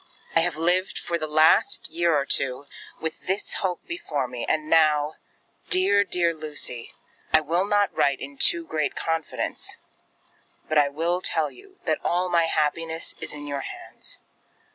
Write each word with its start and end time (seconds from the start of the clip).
I 0.35 0.39
have 0.39 0.55
lived 0.57 0.97
for 0.97 1.19
the 1.19 1.27
last 1.27 1.91
year 1.91 2.15
or 2.17 2.25
two 2.25 2.65
with 2.99 3.27
this 3.27 3.53
hope 3.61 3.85
before 3.85 4.27
me; 4.27 4.47
and 4.49 4.67
now 4.67 5.17
Dear, 5.69 6.03
dear 6.03 6.33
Lucy, 6.33 6.95
I 7.35 7.41
will 7.41 7.65
not 7.65 7.93
write 7.95 8.19
in 8.19 8.39
too 8.39 8.65
great 8.65 8.95
confidence; 8.95 9.77
but 10.67 10.79
I 10.79 10.89
will 10.89 11.21
tell 11.21 11.51
you 11.51 11.77
that 11.85 12.03
all 12.03 12.29
my 12.29 12.45
happiness 12.45 13.13
is 13.21 13.31
in 13.31 13.45
your 13.45 13.61
hands. 13.61 14.17